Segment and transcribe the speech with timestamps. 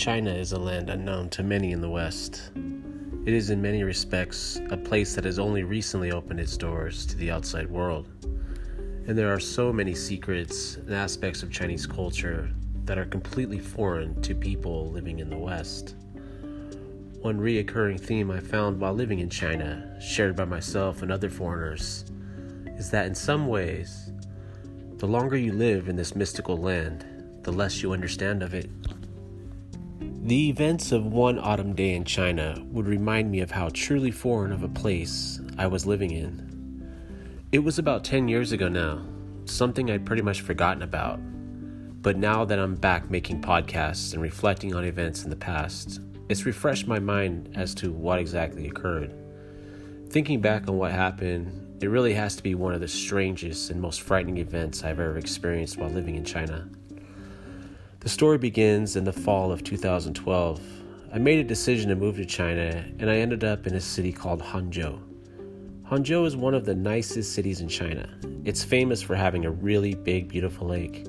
[0.00, 2.52] China is a land unknown to many in the West.
[3.26, 7.18] It is, in many respects, a place that has only recently opened its doors to
[7.18, 8.08] the outside world.
[9.06, 12.50] And there are so many secrets and aspects of Chinese culture
[12.86, 15.96] that are completely foreign to people living in the West.
[17.20, 22.06] One reoccurring theme I found while living in China, shared by myself and other foreigners,
[22.78, 24.12] is that in some ways,
[24.96, 27.04] the longer you live in this mystical land,
[27.42, 28.70] the less you understand of it.
[30.00, 34.52] The events of one autumn day in China would remind me of how truly foreign
[34.52, 36.86] of a place I was living in.
[37.52, 39.04] It was about 10 years ago now,
[39.44, 41.20] something I'd pretty much forgotten about.
[42.02, 46.46] But now that I'm back making podcasts and reflecting on events in the past, it's
[46.46, 49.14] refreshed my mind as to what exactly occurred.
[50.08, 53.80] Thinking back on what happened it really has to be one of the strangest and
[53.80, 56.68] most frightening events I've ever experienced while living in China.
[58.00, 60.58] The story begins in the fall of 2012.
[61.12, 64.10] I made a decision to move to China, and I ended up in a city
[64.10, 64.98] called Hangzhou.
[65.86, 68.08] Hangzhou is one of the nicest cities in China.
[68.46, 71.08] It's famous for having a really big, beautiful lake.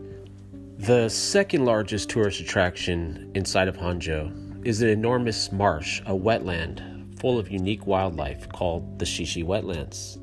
[0.80, 7.40] The second largest tourist attraction inside of Hangzhou is an enormous marsh, a wetland full
[7.40, 10.20] of unique wildlife called the Xixi Wetlands.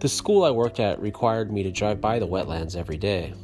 [0.00, 3.34] The school I worked at required me to drive by the wetlands every day.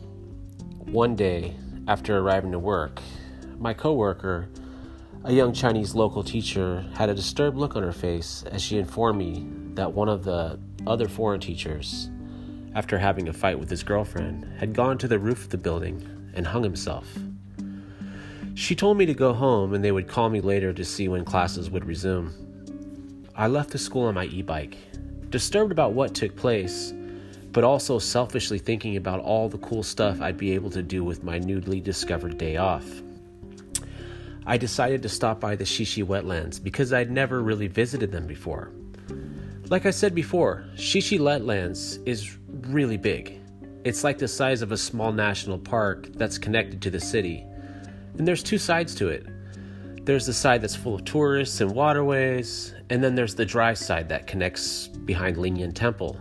[0.86, 1.54] One day,
[1.88, 3.00] after arriving to work,
[3.58, 4.48] my coworker,
[5.24, 9.18] a young Chinese local teacher, had a disturbed look on her face as she informed
[9.18, 12.10] me that one of the other foreign teachers,
[12.74, 16.06] after having a fight with his girlfriend, had gone to the roof of the building
[16.34, 17.06] and hung himself.
[18.54, 21.24] She told me to go home and they would call me later to see when
[21.24, 22.34] classes would resume.
[23.34, 24.76] I left the school on my e bike
[25.30, 26.94] disturbed about what took place,
[27.56, 31.24] but also selfishly thinking about all the cool stuff I'd be able to do with
[31.24, 32.84] my newly discovered day off.
[34.44, 38.72] I decided to stop by the Xixi wetlands because I'd never really visited them before.
[39.70, 43.40] Like I said before, Xixi wetlands is really big.
[43.84, 47.42] It's like the size of a small national park that's connected to the city.
[48.18, 49.26] And there's two sides to it.
[50.04, 54.10] There's the side that's full of tourists and waterways, and then there's the dry side
[54.10, 56.20] that connects behind Lingyin Temple.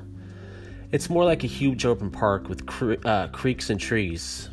[0.95, 4.47] It's more like a huge open park with cre- uh, creeks and trees.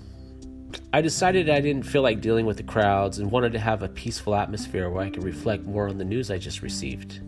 [0.92, 3.88] I decided I didn't feel like dealing with the crowds and wanted to have a
[3.88, 7.20] peaceful atmosphere where I could reflect more on the news I just received.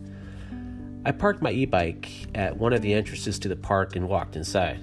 [1.05, 4.35] I parked my e bike at one of the entrances to the park and walked
[4.35, 4.81] inside.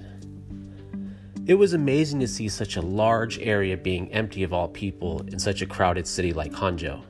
[1.45, 5.37] It was amazing to see such a large area being empty of all people in
[5.37, 7.03] such a crowded city like Hangzhou.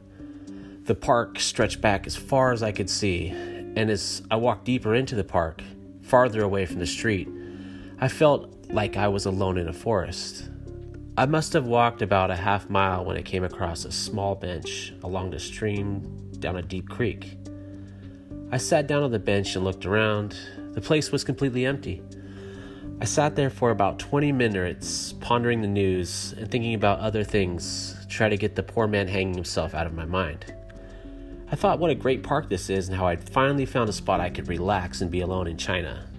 [0.83, 4.93] The park stretched back as far as I could see, and as I walked deeper
[4.93, 5.63] into the park,
[6.03, 7.27] farther away from the street,
[7.99, 10.49] I felt like I was alone in a forest.
[11.17, 14.93] I must have walked about a half mile when I came across a small bench
[15.03, 16.01] along the stream
[16.39, 17.37] down a deep creek.
[18.51, 20.35] I sat down on the bench and looked around.
[20.73, 22.01] The place was completely empty.
[22.99, 27.95] I sat there for about 20 minutes, pondering the news and thinking about other things,
[28.09, 30.53] try to get the poor man hanging himself out of my mind.
[31.53, 34.19] I thought what a great park this is and how I'd finally found a spot
[34.19, 36.09] I could relax and be alone in China.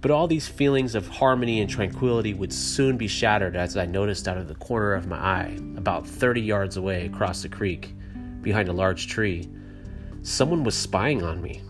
[0.00, 4.26] But all these feelings of harmony and tranquility would soon be shattered as I noticed
[4.26, 7.94] out of the corner of my eye, about 30 yards away across the creek,
[8.40, 9.46] behind a large tree,
[10.22, 11.60] someone was spying on me.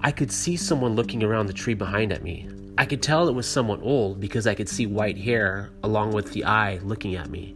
[0.00, 2.48] I could see someone looking around the tree behind at me.
[2.78, 6.32] I could tell it was someone old because I could see white hair along with
[6.32, 7.54] the eye looking at me.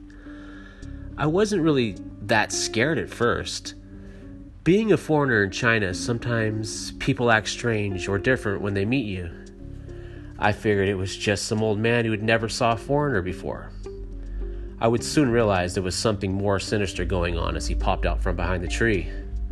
[1.18, 3.74] I wasn't really that scared at first
[4.64, 9.30] being a foreigner in China, sometimes people act strange or different when they meet you.
[10.38, 13.70] I figured it was just some old man who had never saw a foreigner before.
[14.80, 18.22] I would soon realize there was something more sinister going on as he popped out
[18.22, 19.06] from behind the tree.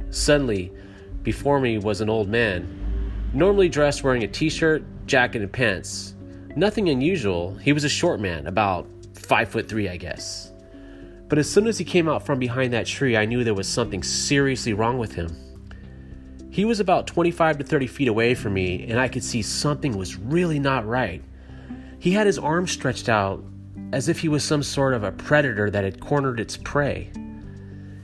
[0.08, 0.72] Suddenly,
[1.22, 2.66] before me was an old man,
[3.34, 6.14] normally dressed wearing a t shirt, jacket, and pants.
[6.56, 7.54] Nothing unusual.
[7.56, 10.51] He was a short man, about five foot three, I guess.
[11.32, 13.66] But as soon as he came out from behind that tree, I knew there was
[13.66, 15.34] something seriously wrong with him.
[16.50, 19.96] He was about 25 to 30 feet away from me, and I could see something
[19.96, 21.24] was really not right.
[21.98, 23.42] He had his arms stretched out
[23.94, 27.10] as if he was some sort of a predator that had cornered its prey.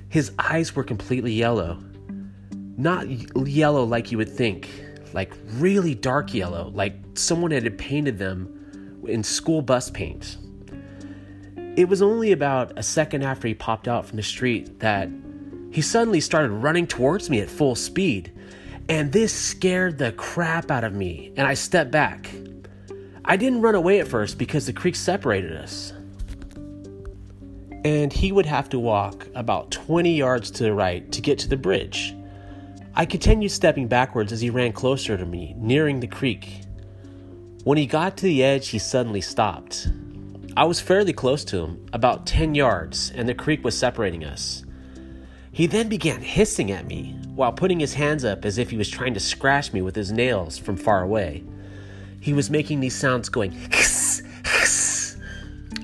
[0.08, 1.82] His eyes were completely yellow.
[2.78, 3.10] Not
[3.46, 4.70] yellow like you would think,
[5.12, 10.38] like really dark yellow, like someone had painted them in school bus paint.
[11.78, 15.08] It was only about a second after he popped out from the street that
[15.70, 18.32] he suddenly started running towards me at full speed.
[18.88, 22.30] And this scared the crap out of me, and I stepped back.
[23.24, 25.92] I didn't run away at first because the creek separated us.
[27.84, 31.48] and he would have to walk about 20 yards to the right to get to
[31.48, 32.12] the bridge.
[32.96, 36.62] I continued stepping backwards as he ran closer to me, nearing the creek.
[37.62, 39.88] When he got to the edge, he suddenly stopped.
[40.58, 44.64] I was fairly close to him, about 10 yards, and the creek was separating us.
[45.52, 48.90] He then began hissing at me while putting his hands up as if he was
[48.90, 51.44] trying to scratch me with his nails from far away.
[52.20, 55.16] He was making these sounds going hiss, hiss,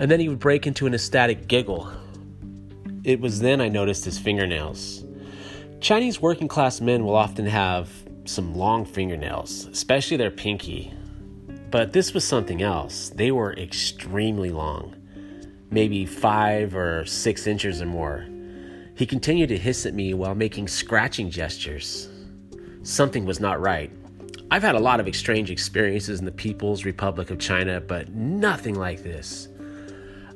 [0.01, 1.89] and then he would break into an ecstatic giggle.
[3.05, 5.05] It was then I noticed his fingernails.
[5.81, 7.93] Chinese working class men will often have
[8.25, 10.93] some long fingernails, especially their pinky.
[11.75, 13.09] But this was something else.
[13.09, 14.95] They were extremely long,
[15.73, 18.29] maybe five or six inches or more.
[18.95, 22.09] He continued to hiss at me while making scratching gestures.
[22.85, 23.91] Something was not right.
[24.53, 28.77] I've had a lot of strange experiences in the People's Republic of China, but nothing
[28.77, 29.49] like this.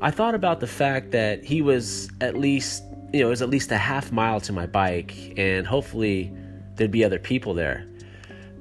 [0.00, 2.82] I thought about the fact that he was at least,
[3.12, 6.32] you know, it was at least a half mile to my bike, and hopefully
[6.74, 7.86] there'd be other people there.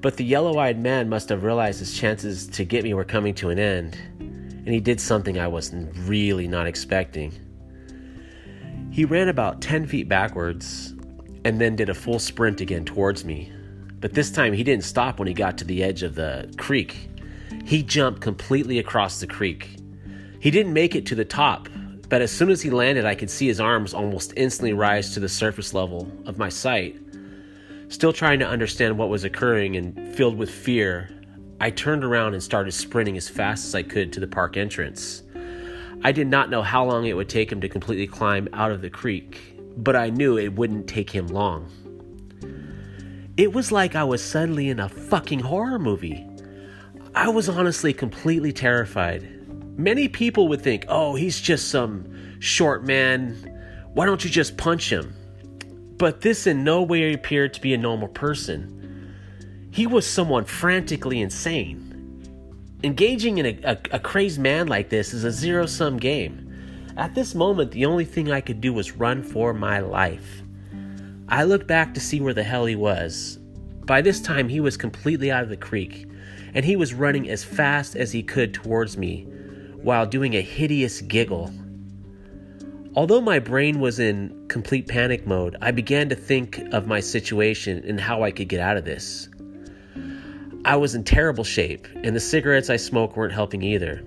[0.01, 3.33] But the yellow eyed man must have realized his chances to get me were coming
[3.35, 7.33] to an end, and he did something I was really not expecting.
[8.91, 10.93] He ran about 10 feet backwards
[11.45, 13.51] and then did a full sprint again towards me.
[13.99, 17.09] But this time he didn't stop when he got to the edge of the creek.
[17.65, 19.77] He jumped completely across the creek.
[20.39, 21.69] He didn't make it to the top,
[22.09, 25.19] but as soon as he landed, I could see his arms almost instantly rise to
[25.19, 26.97] the surface level of my sight.
[27.89, 31.09] Still trying to understand what was occurring and filled with fear,
[31.61, 35.23] I turned around and started sprinting as fast as I could to the park entrance.
[36.03, 38.81] I did not know how long it would take him to completely climb out of
[38.81, 41.71] the creek, but I knew it wouldn't take him long.
[43.37, 46.27] It was like I was suddenly in a fucking horror movie.
[47.15, 49.27] I was honestly completely terrified.
[49.77, 53.33] Many people would think, oh, he's just some short man.
[53.93, 55.13] Why don't you just punch him?
[55.97, 58.73] But this in no way appeared to be a normal person.
[59.71, 61.83] He was someone frantically insane.
[62.83, 66.43] Engaging in a, a, a crazed man like this is a zero sum game.
[66.95, 70.43] At this moment, the only thing I could do was run for my life.
[71.27, 73.39] I looked back to see where the hell he was.
[73.85, 76.07] By this time, he was completely out of the creek,
[76.53, 79.27] and he was running as fast as he could towards me
[79.81, 81.51] while doing a hideous giggle.
[82.97, 87.83] Although my brain was in complete panic mode, I began to think of my situation
[87.87, 89.29] and how I could get out of this.
[90.65, 94.03] I was in terrible shape, and the cigarettes I smoked weren't helping either.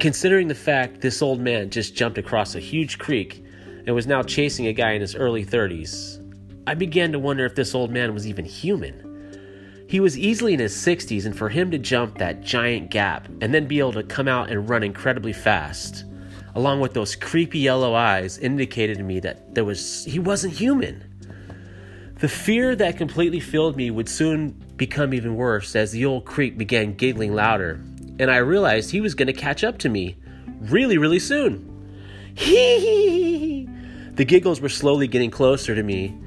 [0.00, 3.44] Considering the fact this old man just jumped across a huge creek
[3.86, 6.18] and was now chasing a guy in his early 30s,
[6.66, 9.86] I began to wonder if this old man was even human.
[9.88, 13.54] He was easily in his 60s, and for him to jump that giant gap and
[13.54, 16.04] then be able to come out and run incredibly fast,
[16.54, 21.04] along with those creepy yellow eyes, indicated to me that there was he wasn't human.
[22.16, 26.58] The fear that completely filled me would soon become even worse as the old creep
[26.58, 27.80] began giggling louder,
[28.18, 30.16] and I realized he was going to catch up to me
[30.60, 31.64] really, really soon.
[34.18, 36.18] The giggles were slowly getting closer to me,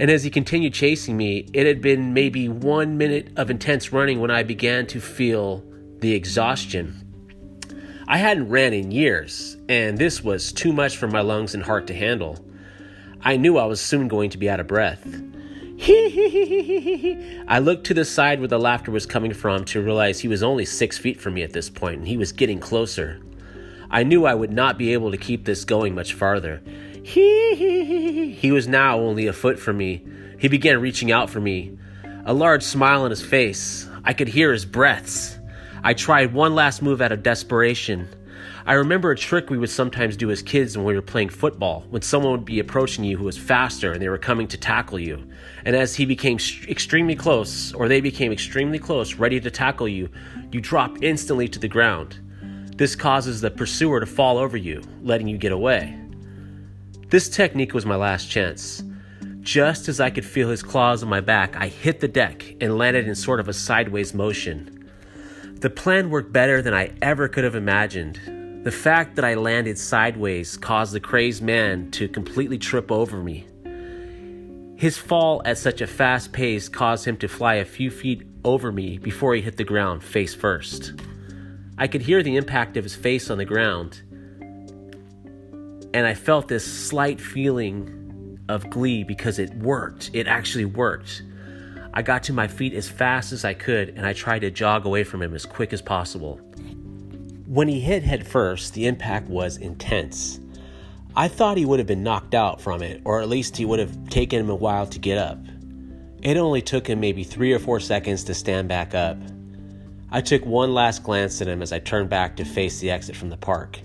[0.00, 4.18] and as he continued chasing me, it had been maybe one minute of intense running
[4.18, 5.62] when I began to feel
[6.00, 7.05] the exhaustion.
[8.08, 11.88] I hadn't ran in years, and this was too much for my lungs and heart
[11.88, 12.38] to handle.
[13.20, 15.04] I knew I was soon going to be out of breath.
[17.48, 20.44] I looked to the side where the laughter was coming from to realize he was
[20.44, 23.20] only six feet from me at this point, and he was getting closer.
[23.90, 26.62] I knew I would not be able to keep this going much farther.
[27.02, 30.04] He was now only a foot from me.
[30.38, 31.76] He began reaching out for me,
[32.24, 33.88] a large smile on his face.
[34.04, 35.38] I could hear his breaths.
[35.82, 38.08] I tried one last move out of desperation.
[38.66, 41.84] I remember a trick we would sometimes do as kids when we were playing football,
[41.90, 44.98] when someone would be approaching you who was faster and they were coming to tackle
[44.98, 45.22] you.
[45.64, 50.08] And as he became extremely close, or they became extremely close, ready to tackle you,
[50.50, 52.18] you drop instantly to the ground.
[52.76, 55.98] This causes the pursuer to fall over you, letting you get away.
[57.08, 58.82] This technique was my last chance.
[59.40, 62.76] Just as I could feel his claws on my back, I hit the deck and
[62.76, 64.75] landed in sort of a sideways motion.
[65.60, 68.20] The plan worked better than I ever could have imagined.
[68.62, 73.46] The fact that I landed sideways caused the crazed man to completely trip over me.
[74.76, 78.70] His fall at such a fast pace caused him to fly a few feet over
[78.70, 80.92] me before he hit the ground face first.
[81.78, 84.02] I could hear the impact of his face on the ground,
[85.94, 90.10] and I felt this slight feeling of glee because it worked.
[90.12, 91.22] It actually worked.
[91.96, 94.84] I got to my feet as fast as I could and I tried to jog
[94.84, 96.36] away from him as quick as possible.
[97.46, 100.38] When he hit head first, the impact was intense.
[101.16, 103.78] I thought he would have been knocked out from it, or at least he would
[103.78, 105.38] have taken him a while to get up.
[106.22, 109.16] It only took him maybe three or four seconds to stand back up.
[110.10, 113.16] I took one last glance at him as I turned back to face the exit
[113.16, 113.80] from the park.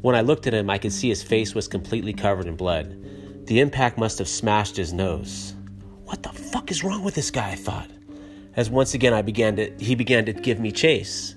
[0.00, 3.46] When I looked at him, I could see his face was completely covered in blood.
[3.46, 5.54] The impact must have smashed his nose.
[6.04, 7.50] What the fuck is wrong with this guy?
[7.50, 7.90] I thought.
[8.56, 11.34] As once again I began to he began to give me chase.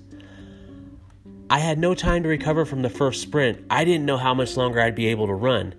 [1.50, 3.64] I had no time to recover from the first sprint.
[3.70, 5.74] I didn't know how much longer I'd be able to run.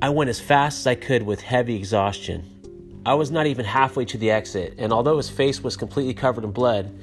[0.00, 2.50] I went as fast as I could with heavy exhaustion.
[3.04, 6.44] I was not even halfway to the exit, and although his face was completely covered
[6.44, 6.96] in blood,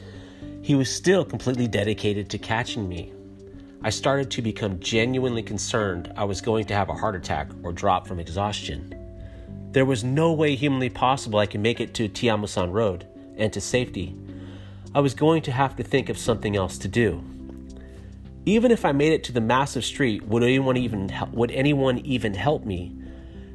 [0.62, 3.12] he was still completely dedicated to catching me.
[3.84, 7.74] I started to become genuinely concerned I was going to have a heart attack or
[7.74, 9.01] drop from exhaustion.
[9.72, 13.62] There was no way humanly possible I could make it to Tianmushan Road and to
[13.62, 14.16] safety.
[14.94, 17.24] I was going to have to think of something else to do.
[18.46, 22.34] Even if I made it to the massive street, would anyone even would anyone even
[22.34, 22.94] help me?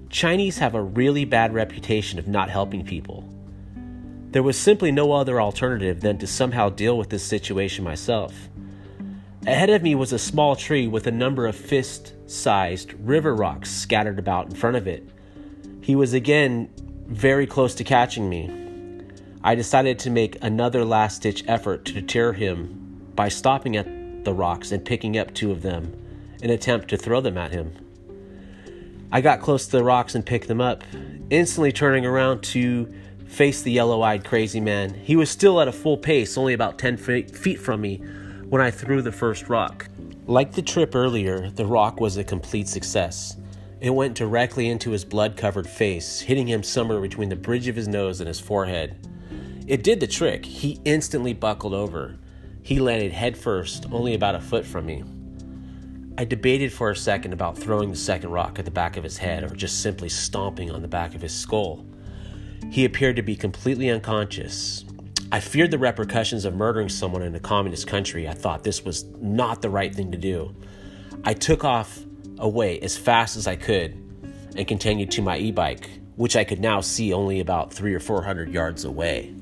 [0.09, 3.29] Chinese have a really bad reputation of not helping people.
[4.31, 8.49] There was simply no other alternative than to somehow deal with this situation myself.
[9.47, 13.71] Ahead of me was a small tree with a number of fist sized river rocks
[13.71, 15.07] scattered about in front of it.
[15.87, 16.69] He was again
[17.07, 18.51] very close to catching me.
[19.45, 24.35] I decided to make another last ditch effort to deter him by stopping at the
[24.35, 25.97] rocks and picking up two of them
[26.43, 27.71] in an attempt to throw them at him.
[29.13, 30.83] I got close to the rocks and picked them up,
[31.31, 32.93] instantly turning around to
[33.29, 34.93] face the yellow eyed crazy man.
[34.93, 37.99] He was still at a full pace, only about 10 feet from me,
[38.49, 39.89] when I threw the first rock.
[40.27, 43.37] Like the trip earlier, the rock was a complete success.
[43.87, 47.77] It went directly into his blood covered face, hitting him somewhere between the bridge of
[47.77, 48.97] his nose and his forehead.
[49.69, 50.45] It did the trick.
[50.45, 52.19] He instantly buckled over.
[52.65, 55.05] He landed headfirst, only about a foot from me.
[56.19, 59.19] I debated for a second about throwing the second rock at the back of his
[59.19, 61.87] head or just simply stomping on the back of his skull.
[62.73, 64.85] He appeared to be completely unconscious.
[65.31, 68.29] I feared the repercussions of murdering someone in a communist country.
[68.29, 70.57] I thought this was not the right thing to do.
[71.23, 72.06] I took off
[72.39, 74.03] away as fast as I could
[74.57, 78.01] and continued to my e bike, which I could now see only about three or
[78.01, 79.35] four hundred yards away.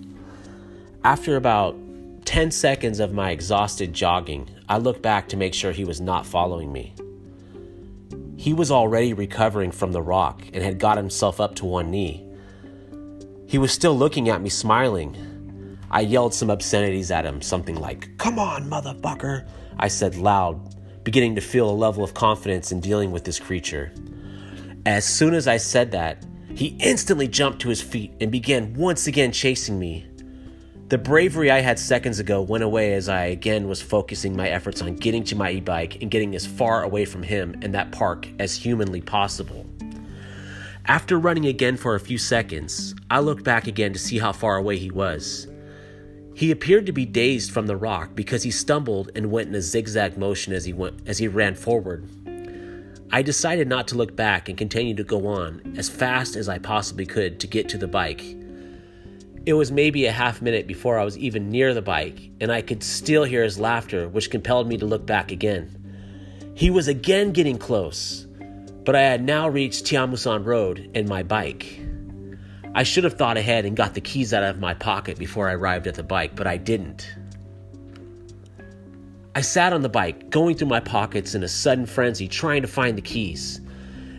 [1.04, 1.76] After about
[2.24, 6.24] 10 seconds of my exhausted jogging, I looked back to make sure he was not
[6.24, 6.94] following me.
[8.36, 12.26] He was already recovering from the rock and had got himself up to one knee.
[13.46, 15.78] He was still looking at me, smiling.
[15.90, 19.46] I yelled some obscenities at him, something like, Come on, motherfucker,
[19.78, 20.74] I said loud,
[21.04, 23.92] beginning to feel a level of confidence in dealing with this creature.
[24.87, 29.06] As soon as I said that, he instantly jumped to his feet and began once
[29.06, 30.06] again chasing me.
[30.88, 34.82] The bravery I had seconds ago went away as I again was focusing my efforts
[34.82, 37.90] on getting to my e bike and getting as far away from him and that
[37.90, 39.66] park as humanly possible.
[40.87, 44.56] After running again for a few seconds, I looked back again to see how far
[44.56, 45.49] away he was.
[46.34, 49.62] He appeared to be dazed from the rock because he stumbled and went in a
[49.62, 52.08] zigzag motion as he went as he ran forward.
[53.10, 56.58] I decided not to look back and continued to go on as fast as I
[56.58, 58.36] possibly could to get to the bike
[59.46, 62.62] it was maybe a half minute before I was even near the bike, and I
[62.62, 65.80] could still hear his laughter, which compelled me to look back again.
[66.54, 68.26] He was again getting close,
[68.84, 71.80] but I had now reached Tianmushan Road and my bike.
[72.76, 75.52] I should have thought ahead and got the keys out of my pocket before I
[75.52, 77.14] arrived at the bike, but I didn't.
[79.36, 82.68] I sat on the bike, going through my pockets in a sudden frenzy, trying to
[82.68, 83.60] find the keys.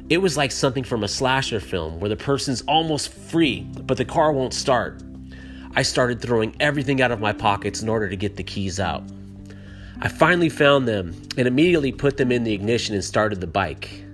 [0.09, 4.05] It was like something from a slasher film where the person's almost free, but the
[4.05, 5.03] car won't start.
[5.73, 9.03] I started throwing everything out of my pockets in order to get the keys out.
[9.99, 14.04] I finally found them and immediately put them in the ignition and started the bike.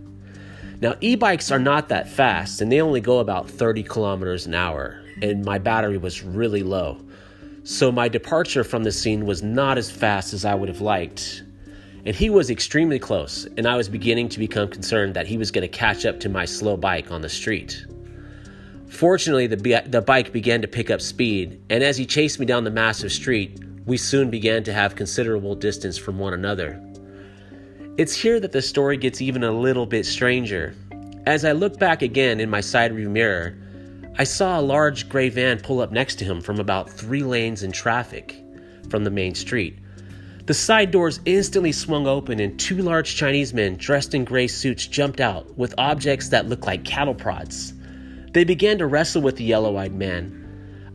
[0.81, 4.55] Now, e bikes are not that fast and they only go about 30 kilometers an
[4.55, 6.97] hour, and my battery was really low.
[7.63, 11.43] So, my departure from the scene was not as fast as I would have liked.
[12.03, 15.51] And he was extremely close, and I was beginning to become concerned that he was
[15.51, 17.85] going to catch up to my slow bike on the street.
[18.87, 22.63] Fortunately, the, the bike began to pick up speed, and as he chased me down
[22.63, 26.83] the massive street, we soon began to have considerable distance from one another.
[27.97, 30.73] It's here that the story gets even a little bit stranger.
[31.25, 33.57] As I looked back again in my side view mirror,
[34.17, 37.63] I saw a large gray van pull up next to him from about three lanes
[37.63, 38.41] in traffic
[38.89, 39.77] from the main street.
[40.45, 44.87] The side doors instantly swung open, and two large Chinese men dressed in gray suits
[44.87, 47.73] jumped out with objects that looked like cattle prods.
[48.31, 50.37] They began to wrestle with the yellow eyed man.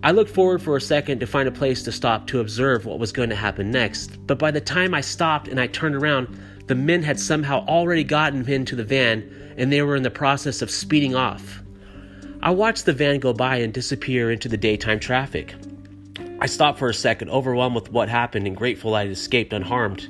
[0.02, 2.98] I looked forward for a second to find a place to stop to observe what
[2.98, 6.38] was going to happen next, but by the time I stopped and I turned around,
[6.66, 10.62] the men had somehow already gotten into the van and they were in the process
[10.62, 11.62] of speeding off.
[12.42, 15.54] I watched the van go by and disappear into the daytime traffic.
[16.38, 20.08] I stopped for a second, overwhelmed with what happened and grateful I had escaped unharmed.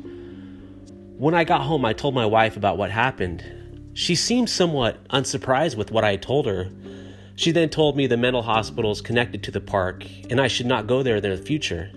[1.18, 3.44] When I got home, I told my wife about what happened.
[3.94, 6.68] She seemed somewhat unsurprised with what I had told her.
[7.36, 10.66] She then told me the mental hospital is connected to the park and I should
[10.66, 11.90] not go there in the future.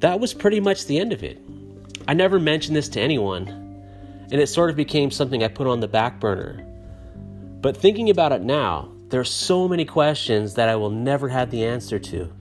[0.00, 1.38] That was pretty much the end of it.
[2.08, 3.48] I never mentioned this to anyone,
[4.30, 6.64] and it sort of became something I put on the back burner.
[7.60, 11.50] But thinking about it now, there are so many questions that I will never have
[11.50, 12.32] the answer to.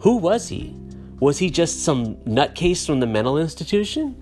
[0.00, 0.76] Who was he?
[1.20, 4.20] Was he just some nutcase from the mental institution?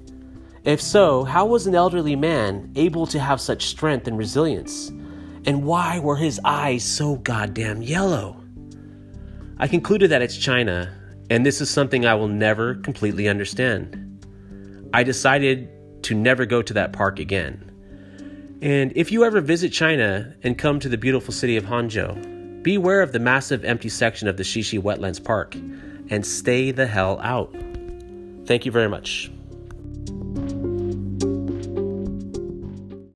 [0.64, 4.88] If so, how was an elderly man able to have such strength and resilience?
[5.44, 8.36] And why were his eyes so goddamn yellow?
[9.58, 10.94] I concluded that it's China,
[11.30, 14.01] and this is something I will never completely understand.
[14.94, 15.68] I decided
[16.04, 17.68] to never go to that park again.
[18.60, 23.00] And if you ever visit China and come to the beautiful city of Hangzhou, beware
[23.00, 25.54] of the massive empty section of the Xixi Wetlands Park
[26.10, 27.52] and stay the hell out.
[28.46, 29.30] Thank you very much.